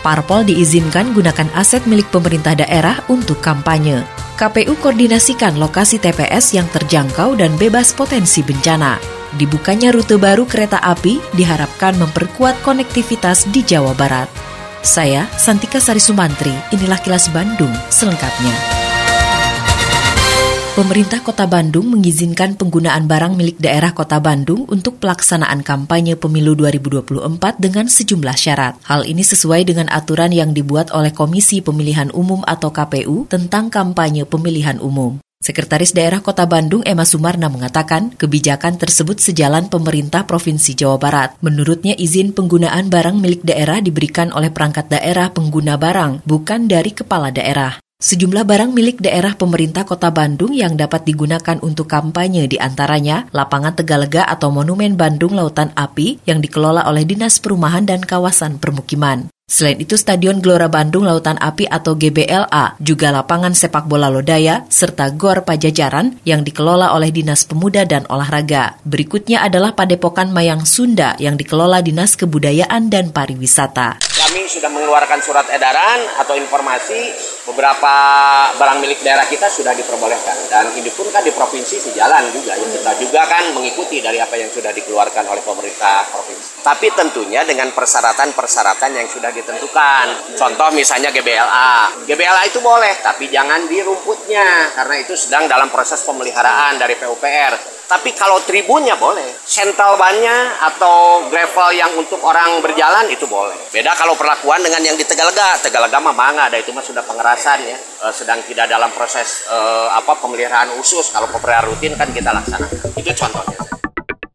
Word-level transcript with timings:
parpol 0.00 0.46
diizinkan 0.46 1.12
gunakan 1.12 1.48
aset 1.54 1.84
milik 1.84 2.08
pemerintah 2.08 2.54
daerah 2.54 3.02
untuk 3.10 3.42
kampanye. 3.42 4.06
KPU 4.38 4.78
koordinasikan 4.78 5.58
lokasi 5.58 5.98
TPS 5.98 6.54
yang 6.54 6.70
terjangkau 6.70 7.34
dan 7.34 7.58
bebas 7.58 7.90
potensi 7.90 8.46
bencana. 8.46 8.96
Dibukanya 9.34 9.90
rute 9.90 10.14
baru 10.14 10.46
kereta 10.46 10.78
api 10.78 11.18
diharapkan 11.34 11.98
memperkuat 11.98 12.62
konektivitas 12.62 13.50
di 13.50 13.66
Jawa 13.66 13.92
Barat. 13.98 14.30
Saya, 14.80 15.26
Santika 15.34 15.82
Sari 15.82 16.00
Sumantri, 16.00 16.54
inilah 16.70 17.02
kilas 17.02 17.26
Bandung 17.34 17.74
selengkapnya. 17.90 18.77
Pemerintah 20.78 21.18
Kota 21.26 21.42
Bandung 21.50 21.90
mengizinkan 21.90 22.54
penggunaan 22.54 23.10
barang 23.10 23.34
milik 23.34 23.58
daerah 23.58 23.90
Kota 23.90 24.22
Bandung 24.22 24.62
untuk 24.70 25.02
pelaksanaan 25.02 25.66
kampanye 25.66 26.14
pemilu 26.14 26.54
2024 26.54 27.18
dengan 27.58 27.90
sejumlah 27.90 28.38
syarat. 28.38 28.78
Hal 28.86 29.02
ini 29.02 29.26
sesuai 29.26 29.66
dengan 29.66 29.90
aturan 29.90 30.30
yang 30.30 30.54
dibuat 30.54 30.94
oleh 30.94 31.10
Komisi 31.10 31.66
Pemilihan 31.66 32.14
Umum 32.14 32.46
atau 32.46 32.70
KPU 32.70 33.26
tentang 33.26 33.74
kampanye 33.74 34.22
pemilihan 34.22 34.78
umum. 34.78 35.18
Sekretaris 35.42 35.90
Daerah 35.90 36.22
Kota 36.22 36.46
Bandung 36.46 36.86
Emma 36.86 37.02
Sumarna 37.02 37.50
mengatakan 37.50 38.14
kebijakan 38.14 38.78
tersebut 38.78 39.18
sejalan 39.18 39.66
pemerintah 39.66 40.30
Provinsi 40.30 40.78
Jawa 40.78 41.02
Barat. 41.02 41.34
Menurutnya 41.42 41.98
izin 41.98 42.30
penggunaan 42.38 42.86
barang 42.86 43.18
milik 43.18 43.42
daerah 43.42 43.82
diberikan 43.82 44.30
oleh 44.30 44.54
perangkat 44.54 44.86
daerah 44.86 45.34
pengguna 45.34 45.74
barang, 45.74 46.22
bukan 46.22 46.70
dari 46.70 46.94
kepala 46.94 47.34
daerah. 47.34 47.82
Sejumlah 47.98 48.46
barang 48.46 48.78
milik 48.78 49.02
daerah 49.02 49.34
pemerintah 49.34 49.82
kota 49.82 50.14
Bandung 50.14 50.54
yang 50.54 50.78
dapat 50.78 51.02
digunakan 51.02 51.58
untuk 51.66 51.90
kampanye 51.90 52.46
di 52.46 52.54
antaranya 52.54 53.26
lapangan 53.34 53.74
Tegalega 53.74 54.22
atau 54.22 54.54
Monumen 54.54 54.94
Bandung 54.94 55.34
Lautan 55.34 55.74
Api 55.74 56.22
yang 56.22 56.38
dikelola 56.38 56.86
oleh 56.86 57.02
Dinas 57.02 57.42
Perumahan 57.42 57.82
dan 57.82 57.98
Kawasan 57.98 58.62
Permukiman. 58.62 59.26
Selain 59.50 59.82
itu, 59.82 59.98
Stadion 59.98 60.38
Gelora 60.38 60.70
Bandung 60.70 61.10
Lautan 61.10 61.42
Api 61.42 61.66
atau 61.66 61.98
GBLA, 61.98 62.78
juga 62.78 63.10
lapangan 63.10 63.58
sepak 63.58 63.90
bola 63.90 64.06
Lodaya, 64.06 64.62
serta 64.70 65.10
Gor 65.18 65.42
Pajajaran 65.42 66.22
yang 66.22 66.46
dikelola 66.46 66.94
oleh 66.94 67.10
Dinas 67.10 67.50
Pemuda 67.50 67.82
dan 67.82 68.06
Olahraga. 68.06 68.78
Berikutnya 68.86 69.42
adalah 69.42 69.74
Padepokan 69.74 70.30
Mayang 70.30 70.62
Sunda 70.70 71.18
yang 71.18 71.34
dikelola 71.34 71.82
Dinas 71.82 72.14
Kebudayaan 72.14 72.94
dan 72.94 73.10
Pariwisata 73.10 74.17
kami 74.28 74.44
sudah 74.44 74.68
mengeluarkan 74.68 75.24
surat 75.24 75.48
edaran 75.48 76.04
atau 76.20 76.36
informasi 76.36 77.16
beberapa 77.48 77.94
barang 78.60 78.76
milik 78.84 79.00
daerah 79.00 79.24
kita 79.24 79.48
sudah 79.48 79.72
diperbolehkan. 79.72 80.52
Dan 80.52 80.68
ini 80.76 80.92
pun 80.92 81.08
kan 81.08 81.24
di 81.24 81.32
provinsi 81.32 81.88
sejalan 81.88 82.28
juga. 82.28 82.52
Ya 82.52 82.68
kita 82.68 82.92
juga 83.00 83.24
kan 83.24 83.56
mengikuti 83.56 84.04
dari 84.04 84.20
apa 84.20 84.36
yang 84.36 84.52
sudah 84.52 84.68
dikeluarkan 84.76 85.32
oleh 85.32 85.40
pemerintah 85.40 86.04
provinsi. 86.12 86.60
Tapi 86.60 86.92
tentunya 86.92 87.40
dengan 87.48 87.72
persyaratan-persyaratan 87.72 89.00
yang 89.00 89.08
sudah 89.08 89.32
ditentukan. 89.32 90.36
Contoh 90.36 90.76
misalnya 90.76 91.08
GBLA 91.08 92.04
GBLA 92.04 92.42
itu 92.52 92.60
boleh 92.60 93.00
tapi 93.00 93.32
jangan 93.32 93.64
di 93.64 93.80
rumputnya 93.80 94.76
karena 94.76 95.00
itu 95.00 95.16
sedang 95.16 95.48
dalam 95.48 95.72
proses 95.72 96.04
pemeliharaan 96.04 96.76
dari 96.76 97.00
PUPR 97.00 97.77
tapi 97.88 98.12
kalau 98.12 98.36
tribunnya 98.44 99.00
boleh, 99.00 99.24
sentral 99.48 99.96
bannya 99.96 100.60
atau 100.60 101.24
gravel 101.32 101.72
yang 101.72 101.88
untuk 101.96 102.20
orang 102.20 102.60
berjalan 102.60 103.08
itu 103.08 103.24
boleh. 103.24 103.56
Beda 103.72 103.96
kalau 103.96 104.12
perlakuan 104.12 104.60
dengan 104.60 104.84
yang 104.84 104.92
di 104.92 105.08
Tegalega. 105.08 105.56
Tegalega 105.64 105.96
mah 105.96 106.12
mangga, 106.12 106.52
ada 106.52 106.60
itu 106.60 106.68
mah 106.76 106.84
sudah 106.84 107.00
pengerasan 107.00 107.64
ya. 107.64 107.80
E, 108.04 108.06
sedang 108.12 108.44
tidak 108.44 108.68
dalam 108.68 108.92
proses 108.92 109.48
e, 109.48 109.56
apa 109.88 110.20
pemeliharaan 110.20 110.68
khusus. 110.76 111.08
Kalau 111.08 111.32
pemeliharaan 111.32 111.72
rutin 111.72 111.96
kan 111.96 112.12
kita 112.12 112.28
laksanakan. 112.28 112.92
Itu 112.92 113.10
contohnya. 113.16 113.56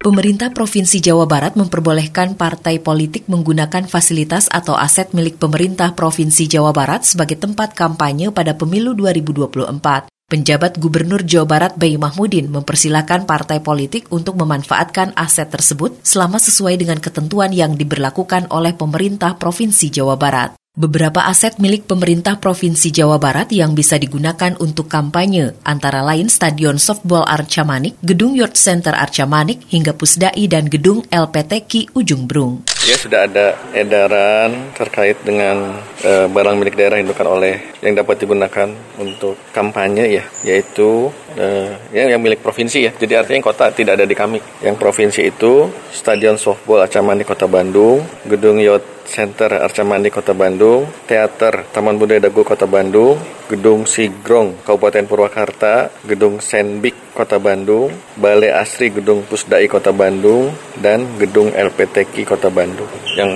Pemerintah 0.03 0.51
Provinsi 0.51 0.99
Jawa 0.99 1.29
Barat 1.29 1.55
memperbolehkan 1.55 2.35
partai 2.35 2.81
politik 2.81 3.29
menggunakan 3.31 3.87
fasilitas 3.87 4.51
atau 4.51 4.75
aset 4.75 5.13
milik 5.15 5.39
pemerintah 5.39 5.95
Provinsi 5.95 6.49
Jawa 6.49 6.75
Barat 6.75 7.07
sebagai 7.07 7.39
tempat 7.39 7.71
kampanye 7.77 8.33
pada 8.33 8.57
pemilu 8.57 8.97
2024. 8.97 10.12
Penjabat 10.33 10.81
Gubernur 10.81 11.21
Jawa 11.21 11.45
Barat 11.45 11.73
Bayi 11.77 12.01
Mahmudin 12.01 12.49
mempersilahkan 12.49 13.29
partai 13.29 13.61
politik 13.61 14.09
untuk 14.09 14.33
memanfaatkan 14.33 15.13
aset 15.13 15.45
tersebut 15.53 16.01
selama 16.01 16.41
sesuai 16.41 16.73
dengan 16.81 16.97
ketentuan 16.97 17.53
yang 17.53 17.77
diberlakukan 17.77 18.49
oleh 18.49 18.73
pemerintah 18.73 19.37
Provinsi 19.37 19.93
Jawa 19.93 20.17
Barat. 20.17 20.57
Beberapa 20.73 21.29
aset 21.29 21.61
milik 21.61 21.85
pemerintah 21.85 22.41
Provinsi 22.41 22.89
Jawa 22.89 23.21
Barat 23.21 23.53
yang 23.53 23.77
bisa 23.77 24.01
digunakan 24.01 24.57
untuk 24.57 24.89
kampanye, 24.89 25.53
antara 25.61 26.01
lain 26.01 26.33
Stadion 26.33 26.81
Softball 26.81 27.29
Arca 27.29 27.61
Manik, 27.61 28.01
Gedung 28.01 28.33
Yacht 28.33 28.57
Center 28.57 28.97
Arca 28.97 29.29
Manik, 29.29 29.69
hingga 29.69 29.93
Pusdai 29.93 30.49
dan 30.49 30.65
Gedung 30.65 31.05
LPTK 31.13 31.93
Ujung 31.93 32.25
Brung. 32.25 32.72
Ya 32.83 32.99
sudah 32.99 33.31
ada 33.31 33.55
edaran 33.71 34.75
terkait 34.75 35.15
dengan 35.23 35.79
e, 36.03 36.27
barang 36.27 36.59
milik 36.59 36.75
daerah 36.75 36.99
yang 36.99 37.07
dilakukan 37.07 37.31
oleh 37.31 37.55
yang 37.79 37.95
dapat 37.95 38.19
digunakan 38.19 38.67
untuk 38.99 39.39
kampanye 39.55 40.19
ya, 40.19 40.23
yaitu 40.43 41.07
e, 41.31 41.79
yang, 41.95 42.11
yang 42.11 42.19
milik 42.19 42.43
provinsi 42.43 42.83
ya. 42.83 42.91
Jadi 42.91 43.15
artinya 43.15 43.39
kota 43.39 43.71
tidak 43.71 43.95
ada 43.95 44.03
di 44.03 44.11
kami. 44.11 44.43
Yang 44.59 44.75
provinsi 44.83 45.31
itu 45.31 45.71
Stadion 45.95 46.35
Softball 46.35 46.83
Acamani 46.83 47.23
Kota 47.23 47.47
Bandung, 47.47 48.03
Gedung 48.27 48.59
Yacht 48.59 49.07
Center 49.07 49.61
Arcamani 49.61 50.09
Kota 50.09 50.33
Bandung, 50.33 50.89
Teater 51.05 51.69
Taman 51.69 52.01
Budaya 52.01 52.23
Dago 52.23 52.41
Kota 52.41 52.65
Bandung, 52.65 53.19
Gedung 53.45 53.85
Sigrong 53.85 54.57
Kabupaten 54.65 55.05
Purwakarta, 55.05 55.93
Gedung 56.01 56.41
Senbik 56.41 57.13
Kota 57.13 57.37
Bandung, 57.37 57.93
Balai 58.17 58.49
Asri 58.49 58.89
Gedung 58.89 59.21
Pusdai 59.29 59.69
Kota 59.69 59.93
Bandung, 59.93 60.49
dan 60.81 61.05
Gedung 61.21 61.53
LPTK 61.53 62.25
Kota 62.25 62.49
Bandung. 62.49 62.72
Bandung 62.73 62.89
yang 63.13 63.29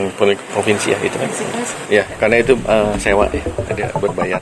provinsi 0.49 0.91
ya 0.91 0.97
itu. 1.05 1.13
Kan 1.13 1.29
ya 1.93 2.03
karena 2.17 2.41
itu 2.41 2.57
uh, 2.65 2.97
sewa 2.97 3.29
ya 3.29 3.45
ada 3.69 3.93
berbayar 4.01 4.41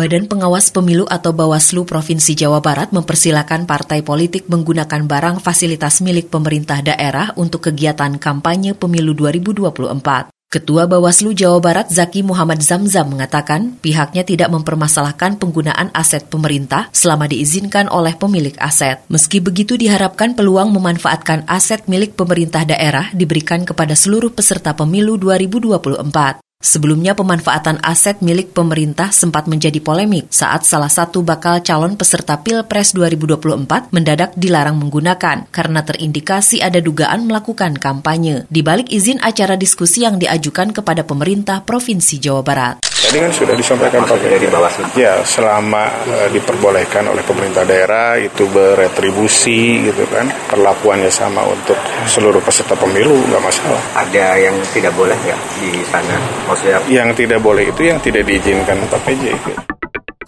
Badan 0.00 0.32
Pengawas 0.32 0.72
Pemilu 0.72 1.04
atau 1.04 1.36
Bawaslu 1.36 1.84
Provinsi 1.84 2.32
Jawa 2.32 2.64
Barat 2.64 2.88
mempersilahkan 2.88 3.68
partai 3.68 4.00
politik 4.00 4.48
menggunakan 4.48 5.04
barang 5.04 5.44
fasilitas 5.44 6.00
milik 6.00 6.32
pemerintah 6.32 6.80
daerah 6.80 7.36
untuk 7.36 7.68
kegiatan 7.68 8.16
kampanye 8.16 8.72
pemilu 8.72 9.12
2024. 9.12 10.39
Ketua 10.50 10.90
Bawaslu 10.90 11.30
Jawa 11.30 11.62
Barat 11.62 11.94
Zaki 11.94 12.26
Muhammad 12.26 12.58
Zamzam 12.58 13.14
mengatakan 13.14 13.78
pihaknya 13.78 14.26
tidak 14.26 14.50
mempermasalahkan 14.50 15.38
penggunaan 15.38 15.94
aset 15.94 16.26
pemerintah 16.26 16.90
selama 16.90 17.30
diizinkan 17.30 17.86
oleh 17.86 18.18
pemilik 18.18 18.58
aset. 18.58 18.98
Meski 19.06 19.38
begitu 19.38 19.78
diharapkan 19.78 20.34
peluang 20.34 20.74
memanfaatkan 20.74 21.46
aset 21.46 21.86
milik 21.86 22.18
pemerintah 22.18 22.66
daerah 22.66 23.14
diberikan 23.14 23.62
kepada 23.62 23.94
seluruh 23.94 24.34
peserta 24.34 24.74
pemilu 24.74 25.14
2024. 25.22 26.49
Sebelumnya 26.60 27.16
pemanfaatan 27.16 27.80
aset 27.80 28.20
milik 28.20 28.52
pemerintah 28.52 29.16
sempat 29.16 29.48
menjadi 29.48 29.80
polemik 29.80 30.28
saat 30.28 30.68
salah 30.68 30.92
satu 30.92 31.24
bakal 31.24 31.64
calon 31.64 31.96
peserta 31.96 32.36
Pilpres 32.36 32.92
2024 32.92 33.88
mendadak 33.96 34.36
dilarang 34.36 34.76
menggunakan 34.76 35.48
karena 35.48 35.80
terindikasi 35.88 36.60
ada 36.60 36.84
dugaan 36.84 37.24
melakukan 37.24 37.80
kampanye 37.80 38.44
di 38.52 38.60
balik 38.60 38.92
izin 38.92 39.24
acara 39.24 39.56
diskusi 39.56 40.04
yang 40.04 40.20
diajukan 40.20 40.76
kepada 40.76 41.00
pemerintah 41.08 41.64
Provinsi 41.64 42.20
Jawa 42.20 42.44
Barat. 42.44 42.89
Tadi 43.00 43.16
kan 43.16 43.32
sudah 43.32 43.54
disampaikan 43.56 44.04
Pak 44.04 44.20
dari 44.20 44.44
Bawaslu. 44.44 44.84
Ya, 44.92 45.24
selama 45.24 45.88
uh, 46.04 46.28
diperbolehkan 46.28 47.08
oleh 47.08 47.24
pemerintah 47.24 47.64
daerah 47.64 48.20
itu 48.20 48.44
beretribusi 48.52 49.88
gitu 49.88 50.04
kan, 50.12 50.28
perlakuannya 50.52 51.08
sama 51.08 51.40
untuk 51.48 51.80
seluruh 52.04 52.44
peserta 52.44 52.76
pemilu 52.76 53.16
nggak 53.32 53.40
masalah. 53.40 53.80
Ada 53.96 54.36
yang 54.36 54.56
tidak 54.76 54.92
boleh 54.92 55.16
ya 55.24 55.36
di 55.56 55.80
sana? 55.88 56.14
Maksudnya 56.44 56.78
yang 56.92 57.08
tidak 57.16 57.40
boleh 57.40 57.72
itu 57.72 57.88
yang 57.88 57.98
tidak 58.04 58.28
diizinkan 58.28 58.76
PJ. 58.84 59.32
Gitu. 59.32 59.79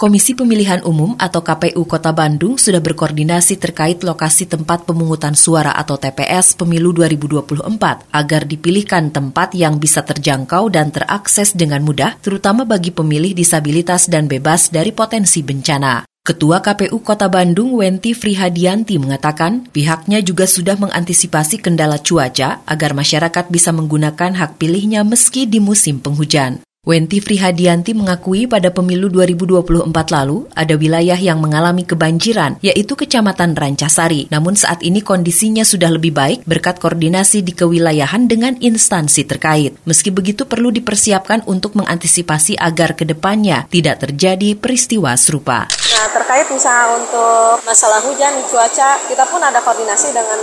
Komisi 0.02 0.34
Pemilihan 0.34 0.82
Umum 0.82 1.14
atau 1.14 1.46
KPU 1.46 1.86
Kota 1.86 2.10
Bandung 2.10 2.58
sudah 2.58 2.82
berkoordinasi 2.82 3.54
terkait 3.62 4.02
lokasi 4.02 4.50
tempat 4.50 4.82
pemungutan 4.82 5.38
suara 5.38 5.78
atau 5.78 5.94
TPS 5.94 6.58
pemilu 6.58 6.90
2024 6.90 8.10
agar 8.10 8.42
dipilihkan 8.42 9.14
tempat 9.14 9.54
yang 9.54 9.78
bisa 9.78 10.02
terjangkau 10.02 10.74
dan 10.74 10.90
terakses 10.90 11.54
dengan 11.54 11.86
mudah, 11.86 12.18
terutama 12.18 12.66
bagi 12.66 12.90
pemilih 12.90 13.30
disabilitas 13.30 14.10
dan 14.10 14.26
bebas 14.26 14.74
dari 14.74 14.90
potensi 14.90 15.38
bencana. 15.46 16.02
Ketua 16.26 16.58
KPU 16.58 16.98
Kota 17.06 17.30
Bandung 17.30 17.78
Wenti 17.78 18.10
Frihadianti 18.10 18.98
mengatakan 18.98 19.70
pihaknya 19.70 20.18
juga 20.18 20.50
sudah 20.50 20.82
mengantisipasi 20.82 21.62
kendala 21.62 22.02
cuaca 22.02 22.58
agar 22.66 22.90
masyarakat 22.98 23.54
bisa 23.54 23.70
menggunakan 23.70 24.34
hak 24.34 24.58
pilihnya 24.58 25.06
meski 25.06 25.46
di 25.46 25.62
musim 25.62 26.02
penghujan. 26.02 26.58
Wenti 26.82 27.22
Frihadianti 27.22 27.94
mengakui 27.94 28.50
pada 28.50 28.74
pemilu 28.74 29.06
2024 29.06 29.86
lalu 29.86 30.50
ada 30.50 30.74
wilayah 30.74 31.14
yang 31.14 31.38
mengalami 31.38 31.86
kebanjiran, 31.86 32.58
yaitu 32.58 32.98
Kecamatan 32.98 33.54
Rancasari. 33.54 34.26
Namun 34.34 34.58
saat 34.58 34.82
ini 34.82 34.98
kondisinya 34.98 35.62
sudah 35.62 35.94
lebih 35.94 36.10
baik 36.10 36.42
berkat 36.42 36.82
koordinasi 36.82 37.46
di 37.46 37.54
kewilayahan 37.54 38.26
dengan 38.26 38.58
instansi 38.58 39.22
terkait. 39.22 39.78
Meski 39.86 40.10
begitu 40.10 40.42
perlu 40.42 40.74
dipersiapkan 40.74 41.46
untuk 41.46 41.78
mengantisipasi 41.78 42.58
agar 42.58 42.98
ke 42.98 43.06
depannya 43.06 43.62
tidak 43.70 44.02
terjadi 44.02 44.58
peristiwa 44.58 45.14
serupa. 45.14 45.70
Nah 45.70 46.06
terkait 46.10 46.50
misalnya 46.50 46.98
untuk 46.98 47.62
masalah 47.62 48.02
hujan, 48.02 48.34
cuaca, 48.50 48.98
kita 49.06 49.22
pun 49.30 49.38
ada 49.38 49.62
koordinasi 49.62 50.10
dengan 50.10 50.38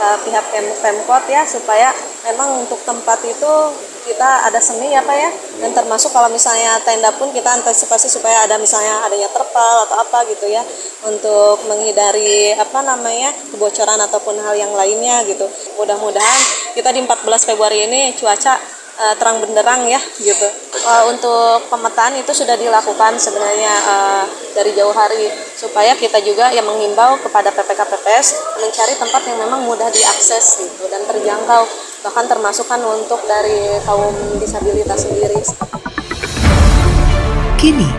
uh, 0.00 0.16
pihak 0.24 0.56
Pemkot 0.56 1.28
ya 1.28 1.44
supaya 1.44 1.92
memang 2.24 2.64
untuk 2.64 2.80
tempat 2.88 3.20
itu 3.28 3.52
kita 4.02 4.50
ada 4.50 4.58
seni 4.58 4.90
ya 4.90 5.00
Pak 5.02 5.16
ya. 5.16 5.30
Dan 5.62 5.70
termasuk 5.72 6.10
kalau 6.10 6.28
misalnya 6.28 6.78
tenda 6.82 7.14
pun 7.14 7.30
kita 7.30 7.62
antisipasi 7.62 8.10
supaya 8.10 8.44
ada 8.44 8.58
misalnya 8.58 9.06
adanya 9.06 9.30
terpal 9.30 9.86
atau 9.86 9.96
apa 10.02 10.26
gitu 10.30 10.50
ya 10.50 10.62
untuk 11.06 11.62
menghindari 11.70 12.54
apa 12.58 12.82
namanya 12.82 13.30
kebocoran 13.54 13.98
ataupun 14.10 14.38
hal 14.42 14.54
yang 14.58 14.72
lainnya 14.74 15.22
gitu. 15.26 15.46
Mudah-mudahan 15.78 16.40
kita 16.74 16.90
di 16.90 17.00
14 17.06 17.48
Februari 17.48 17.86
ini 17.86 18.14
cuaca 18.18 18.58
uh, 18.98 19.14
terang 19.16 19.38
benderang 19.40 19.86
ya 19.86 20.00
gitu. 20.20 20.48
Uh, 20.82 21.06
untuk 21.14 21.70
pemetaan 21.70 22.18
itu 22.18 22.32
sudah 22.34 22.58
dilakukan 22.58 23.14
sebenarnya 23.16 23.72
uh, 23.86 24.24
dari 24.52 24.74
jauh 24.74 24.92
hari 24.92 25.30
supaya 25.54 25.94
kita 25.94 26.18
juga 26.26 26.50
yang 26.50 26.66
menghimbau 26.66 27.16
kepada 27.22 27.54
PPK 27.54 27.80
PPS 27.86 28.26
mencari 28.58 28.94
tempat 28.98 29.22
yang 29.30 29.38
memang 29.46 29.62
mudah 29.62 29.88
diakses 29.88 30.58
gitu 30.58 30.90
dan 30.90 31.06
terjangkau 31.06 31.91
bahkan 32.02 32.26
termasuk 32.26 32.66
kan 32.66 32.82
untuk 32.82 33.22
dari 33.24 33.78
kaum 33.86 34.14
disabilitas 34.42 35.06
sendiri. 35.06 35.38
Kini, 37.56 37.90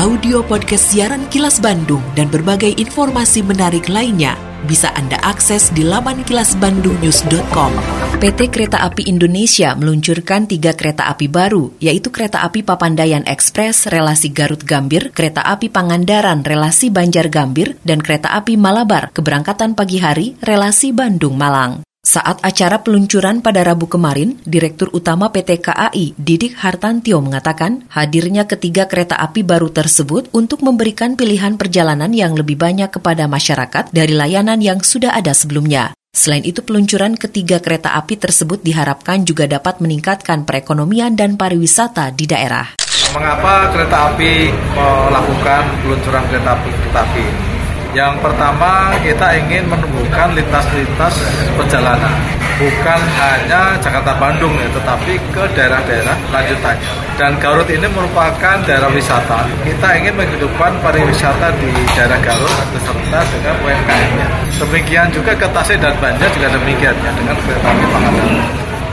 audio 0.00 0.40
podcast 0.40 0.96
siaran 0.96 1.28
Kilas 1.28 1.60
Bandung 1.60 2.00
dan 2.16 2.32
berbagai 2.32 2.72
informasi 2.80 3.44
menarik 3.44 3.92
lainnya 3.92 4.50
bisa 4.64 4.92
Anda 4.92 5.16
akses 5.20 5.72
di 5.72 5.84
laman 5.84 6.24
kilasbandungnews.com. 6.24 7.72
PT 8.20 8.52
Kereta 8.52 8.84
Api 8.84 9.08
Indonesia 9.08 9.72
meluncurkan 9.72 10.44
tiga 10.44 10.76
kereta 10.76 11.08
api 11.08 11.32
baru, 11.32 11.72
yaitu 11.80 12.12
Kereta 12.12 12.44
Api 12.44 12.60
Papandayan 12.60 13.24
Express 13.24 13.88
relasi 13.88 14.28
Garut 14.28 14.60
Gambir, 14.60 15.12
Kereta 15.16 15.40
Api 15.48 15.72
Pangandaran 15.72 16.44
relasi 16.44 16.92
Banjar 16.92 17.32
Gambir, 17.32 17.80
dan 17.80 18.04
Kereta 18.04 18.36
Api 18.36 18.60
Malabar 18.60 19.08
keberangkatan 19.16 19.72
pagi 19.72 19.96
hari 20.04 20.36
relasi 20.44 20.92
Bandung 20.92 21.40
Malang. 21.40 21.80
Saat 22.10 22.42
acara 22.42 22.82
peluncuran 22.82 23.38
pada 23.38 23.62
Rabu 23.62 23.86
kemarin, 23.86 24.34
Direktur 24.42 24.90
Utama 24.90 25.30
PT 25.30 25.62
KAI, 25.62 26.18
Didik 26.18 26.58
Hartantio 26.58 27.22
mengatakan 27.22 27.86
hadirnya 27.86 28.50
ketiga 28.50 28.90
kereta 28.90 29.14
api 29.14 29.46
baru 29.46 29.70
tersebut 29.70 30.26
untuk 30.34 30.66
memberikan 30.66 31.14
pilihan 31.14 31.54
perjalanan 31.54 32.10
yang 32.10 32.34
lebih 32.34 32.58
banyak 32.58 32.90
kepada 32.90 33.30
masyarakat 33.30 33.94
dari 33.94 34.10
layanan 34.10 34.58
yang 34.58 34.82
sudah 34.82 35.14
ada 35.14 35.30
sebelumnya. 35.30 35.94
Selain 36.10 36.42
itu, 36.42 36.66
peluncuran 36.66 37.14
ketiga 37.14 37.62
kereta 37.62 37.94
api 37.94 38.18
tersebut 38.18 38.58
diharapkan 38.58 39.22
juga 39.22 39.46
dapat 39.46 39.78
meningkatkan 39.78 40.42
perekonomian 40.42 41.14
dan 41.14 41.38
pariwisata 41.38 42.10
di 42.10 42.26
daerah. 42.26 42.74
Mengapa 43.14 43.70
kereta 43.70 44.10
api 44.10 44.50
melakukan 44.74 45.62
peluncuran 45.86 46.26
kereta 46.26 46.58
api 46.58 46.70
kereta 46.74 47.06
api 47.06 47.50
yang 47.90 48.14
pertama 48.22 48.94
kita 49.02 49.34
ingin 49.34 49.66
menumbuhkan 49.66 50.30
lintas-lintas 50.34 51.14
perjalanan 51.58 52.14
bukan 52.60 53.00
hanya 53.16 53.80
Jakarta 53.80 54.12
Bandung 54.20 54.52
ya, 54.60 54.68
tetapi 54.76 55.16
ke 55.32 55.42
daerah-daerah 55.56 56.16
lanjutannya. 56.28 56.92
Dan 57.16 57.32
Garut 57.40 57.68
ini 57.72 57.88
merupakan 57.88 58.56
daerah 58.68 58.92
wisata. 58.92 59.48
Kita 59.64 59.88
ingin 59.96 60.12
menghidupkan 60.12 60.76
pariwisata 60.84 61.56
di 61.56 61.72
daerah 61.96 62.20
Garut 62.20 62.52
beserta 62.76 63.20
dengan 63.32 63.54
UMKM-nya. 63.64 64.26
Demikian 64.60 65.08
juga 65.08 65.32
ke 65.32 65.48
Tasik 65.48 65.80
dan 65.80 65.96
Banjar 65.96 66.28
juga 66.36 66.52
demikian 66.52 66.92
ya 67.00 67.12
dengan 67.16 67.36
kereta 67.40 67.68
api 67.72 67.84
Pangandaran. 67.88 68.44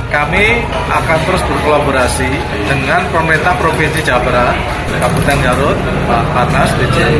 Kami 0.07 0.63
akan 0.87 1.19
terus 1.27 1.43
berkolaborasi 1.51 2.31
dengan 2.63 3.03
pemerintah 3.11 3.51
Provinsi 3.59 3.99
Jawa 4.07 4.23
Barat, 4.23 4.55
Kabupaten 5.03 5.37
Garut, 5.43 5.77
Pak 6.07 6.23
Panas, 6.31 6.71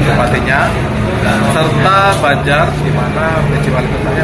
Bupatinya, 0.07 0.71
serta 1.53 1.97
Banjar 2.19 2.65
di 2.81 2.91
mana 2.91 3.41
PJ 3.49 3.65
Wali 3.71 3.87
Kotanya. 3.91 4.23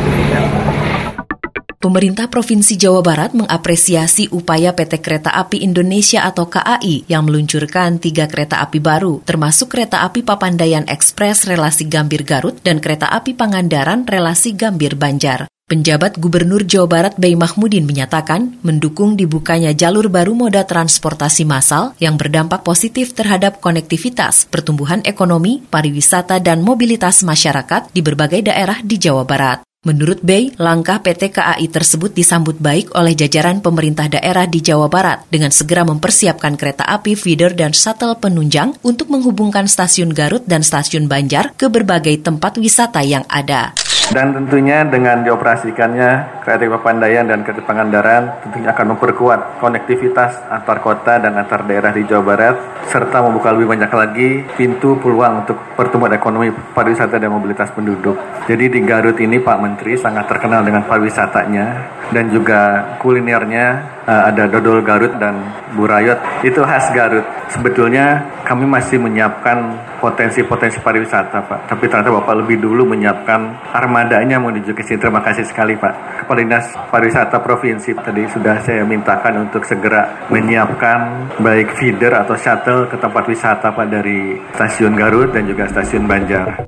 Pemerintah 1.84 2.32
Provinsi 2.32 2.80
Jawa 2.80 3.04
Barat 3.04 3.36
mengapresiasi 3.36 4.32
upaya 4.32 4.72
PT 4.72 5.04
Kereta 5.04 5.36
Api 5.36 5.68
Indonesia 5.68 6.24
atau 6.24 6.48
KAI 6.48 7.04
yang 7.12 7.28
meluncurkan 7.28 8.00
tiga 8.00 8.24
kereta 8.32 8.64
api 8.64 8.80
baru, 8.80 9.20
termasuk 9.28 9.76
kereta 9.76 10.00
api 10.08 10.24
Papandayan 10.24 10.88
Express 10.88 11.44
relasi 11.44 11.92
Gambir 11.92 12.24
Garut 12.24 12.56
dan 12.64 12.80
kereta 12.80 13.12
api 13.12 13.36
Pangandaran 13.36 14.08
relasi 14.08 14.56
Gambir 14.56 14.96
Banjar. 14.96 15.53
Penjabat 15.64 16.20
Gubernur 16.20 16.68
Jawa 16.68 16.92
Barat 16.92 17.16
Bay 17.16 17.40
Mahmudin 17.40 17.88
menyatakan 17.88 18.60
mendukung 18.68 19.16
dibukanya 19.16 19.72
jalur 19.72 20.12
baru 20.12 20.36
moda 20.36 20.68
transportasi 20.68 21.48
massal 21.48 21.96
yang 22.04 22.20
berdampak 22.20 22.68
positif 22.68 23.16
terhadap 23.16 23.64
konektivitas, 23.64 24.44
pertumbuhan 24.52 25.00
ekonomi, 25.08 25.64
pariwisata, 25.72 26.44
dan 26.44 26.60
mobilitas 26.60 27.24
masyarakat 27.24 27.96
di 27.96 28.04
berbagai 28.04 28.44
daerah 28.44 28.84
di 28.84 29.00
Jawa 29.00 29.24
Barat. 29.24 29.64
Menurut 29.88 30.20
Bay, 30.24 30.52
langkah 30.60 31.00
PT 31.00 31.32
KAI 31.32 31.68
tersebut 31.68 32.12
disambut 32.12 32.60
baik 32.60 32.92
oleh 32.96 33.16
jajaran 33.16 33.60
pemerintah 33.60 34.08
daerah 34.08 34.44
di 34.48 34.64
Jawa 34.64 34.88
Barat 34.92 35.28
dengan 35.28 35.52
segera 35.52 35.88
mempersiapkan 35.88 36.60
kereta 36.60 36.88
api 36.88 37.16
feeder 37.16 37.52
dan 37.52 37.72
shuttle 37.72 38.16
penunjang 38.20 38.76
untuk 38.84 39.12
menghubungkan 39.12 39.68
stasiun 39.68 40.12
Garut 40.12 40.44
dan 40.44 40.64
stasiun 40.64 41.12
Banjar 41.12 41.56
ke 41.56 41.68
berbagai 41.68 42.20
tempat 42.20 42.60
wisata 42.60 43.04
yang 43.04 43.28
ada. 43.28 43.76
Dan 44.12 44.36
tentunya 44.36 44.84
dengan 44.84 45.24
dioperasikannya 45.24 46.44
kereta 46.44 46.68
Papandayan 46.76 47.24
dan 47.24 47.40
kereta 47.48 47.64
Pangandaran 47.64 48.44
tentunya 48.44 48.76
akan 48.76 48.98
memperkuat 48.98 49.64
konektivitas 49.64 50.44
antar 50.52 50.84
kota 50.84 51.24
dan 51.24 51.40
antar 51.40 51.64
daerah 51.64 51.96
di 51.96 52.04
Jawa 52.04 52.36
Barat 52.36 52.56
serta 52.92 53.24
membuka 53.24 53.56
lebih 53.56 53.72
banyak 53.72 53.92
lagi 53.96 54.30
pintu 54.60 55.00
peluang 55.00 55.48
untuk 55.48 55.56
pertumbuhan 55.80 56.20
ekonomi 56.20 56.52
pariwisata 56.52 57.16
dan 57.16 57.32
mobilitas 57.32 57.72
penduduk. 57.72 58.20
Jadi 58.44 58.76
di 58.76 58.80
Garut 58.84 59.16
ini 59.24 59.40
Pak 59.40 59.58
Menteri 59.64 59.96
sangat 59.96 60.28
terkenal 60.28 60.68
dengan 60.68 60.84
pariwisatanya 60.84 61.66
dan 62.12 62.28
juga 62.28 62.94
kulinernya 63.00 64.03
uh, 64.08 64.24
ada 64.30 64.48
dodol 64.48 64.84
Garut 64.84 65.14
dan 65.20 65.40
burayot 65.76 66.20
itu 66.44 66.60
khas 66.64 66.92
Garut. 66.92 67.26
Sebetulnya 67.52 68.24
kami 68.44 68.66
masih 68.66 68.98
menyiapkan 69.00 69.78
potensi-potensi 70.04 70.84
pariwisata 70.84 71.40
Pak. 71.48 71.60
Tapi 71.72 71.88
ternyata 71.88 72.12
Bapak 72.12 72.44
lebih 72.44 72.60
dulu 72.60 72.92
menyiapkan 72.92 73.72
armadanya 73.72 74.42
menuju 74.42 74.76
ke 74.76 74.84
sini. 74.84 75.00
Terima 75.00 75.24
kasih 75.24 75.48
sekali 75.48 75.80
Pak. 75.80 76.26
Kepala 76.26 76.40
Dinas 76.44 76.66
Pariwisata 76.92 77.40
Provinsi 77.40 77.96
tadi 77.96 78.28
sudah 78.28 78.60
saya 78.60 78.84
mintakan 78.84 79.48
untuk 79.48 79.64
segera 79.64 80.28
menyiapkan 80.28 81.32
baik 81.40 81.80
feeder 81.80 82.20
atau 82.20 82.36
shuttle 82.36 82.92
ke 82.92 83.00
tempat 83.00 83.24
wisata 83.30 83.72
Pak 83.72 83.88
dari 83.88 84.36
stasiun 84.56 84.94
Garut 85.00 85.32
dan 85.32 85.48
juga 85.48 85.72
stasiun 85.72 86.04
Banjar. 86.04 86.68